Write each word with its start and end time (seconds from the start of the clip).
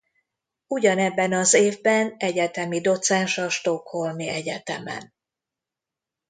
Ugyanebben 0.67 1.33
az 1.33 1.53
évben 1.53 2.15
egyetemi 2.17 2.81
docens 2.81 3.37
a 3.37 3.49
Stockholmi 3.49 4.27
Egyetemen. 4.27 5.13